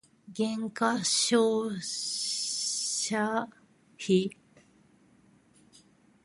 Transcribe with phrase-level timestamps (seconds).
[0.33, 3.15] 減価償却
[3.99, 4.31] 費